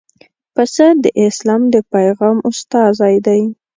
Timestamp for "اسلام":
1.25-1.61